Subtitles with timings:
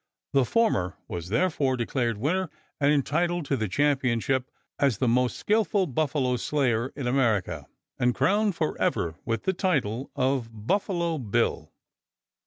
[0.33, 5.85] The former was therefore declared winner, and entitled to the championship as the most skillful
[5.85, 7.67] buffalo slayer in America,
[7.99, 11.71] and crowned forever with the title of "Buffalo Bill."